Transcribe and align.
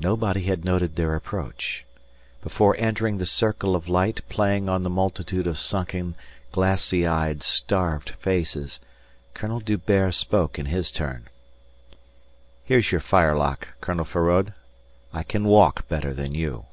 Nobody 0.00 0.42
had 0.46 0.64
noted 0.64 0.96
their 0.96 1.14
approach. 1.14 1.84
Before 2.42 2.74
entering 2.80 3.18
the 3.18 3.24
circle 3.26 3.76
of 3.76 3.88
light 3.88 4.20
playing 4.28 4.68
on 4.68 4.82
the 4.82 4.90
multitude 4.90 5.46
of 5.46 5.56
sunken, 5.56 6.16
glassy 6.50 7.06
eyed, 7.06 7.44
starved 7.44 8.10
faces, 8.18 8.80
Colonel 9.34 9.60
D'Hubert 9.60 10.14
spoke 10.14 10.58
in 10.58 10.66
his 10.66 10.90
turn: 10.90 11.28
"Here's 12.64 12.90
your 12.90 13.00
firelock, 13.00 13.68
Colonel 13.80 14.04
Feraud. 14.04 14.52
I 15.12 15.22
can 15.22 15.44
walk 15.44 15.86
better 15.86 16.12
than 16.12 16.34
you." 16.34 16.66